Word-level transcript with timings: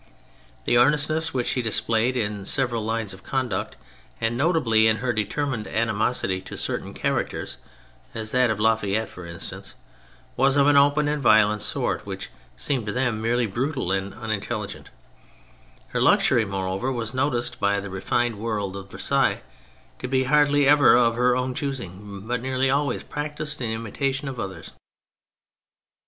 The 0.65 0.79
earnestness 0.79 1.31
which 1.31 1.45
she 1.45 1.61
displayed 1.61 2.17
in 2.17 2.43
several 2.45 2.83
lines 2.83 3.13
of 3.13 3.21
conduct, 3.21 3.75
and 4.19 4.35
notably 4.35 4.87
in 4.87 4.97
her 4.97 5.13
determined 5.13 5.67
animosity 5.67 6.41
to 6.41 6.57
certain 6.57 6.95
characters 6.95 7.57
(as 8.15 8.31
that 8.31 8.49
of 8.49 8.59
La 8.59 8.75
Fayette, 8.75 9.09
for 9.09 9.27
instance), 9.27 9.75
was 10.35 10.57
of 10.57 10.65
an 10.65 10.75
open 10.75 11.07
and 11.07 11.21
violent 11.21 11.61
sort 11.61 12.03
which 12.03 12.31
seemed 12.57 12.87
to 12.87 12.91
them 12.91 13.21
merely 13.21 13.45
brutal 13.45 13.91
and 13.91 14.15
unintelligent; 14.15 14.89
her 15.89 16.01
luxury, 16.01 16.45
moreover, 16.45 16.91
was 16.91 17.13
noticed 17.13 17.59
by 17.59 17.79
the 17.79 17.91
refined 17.91 18.33
52 18.33 18.37
THE 18.41 18.49
FRENCH 18.49 18.55
REVOLUTION 18.55 18.73
world 18.73 18.75
of 18.75 18.91
Versailles 18.91 19.41
to 19.99 20.07
be 20.07 20.23
hardly 20.23 20.67
ever 20.67 20.95
of 20.97 21.13
her 21.13 21.35
own 21.35 21.53
choosing, 21.53 22.21
but 22.27 22.41
nearly 22.41 22.71
always 22.71 23.03
practised 23.03 23.61
in 23.61 23.69
imitation 23.69 24.27
of 24.27 24.39
others. 24.39 24.71